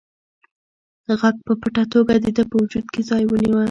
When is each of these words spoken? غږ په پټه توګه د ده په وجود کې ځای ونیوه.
غږ 1.19 1.35
په 1.45 1.53
پټه 1.61 1.83
توګه 1.93 2.13
د 2.23 2.25
ده 2.35 2.43
په 2.49 2.55
وجود 2.61 2.85
کې 2.93 3.01
ځای 3.09 3.23
ونیوه. 3.27 3.59